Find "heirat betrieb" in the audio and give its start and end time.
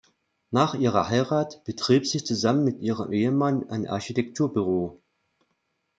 1.09-2.07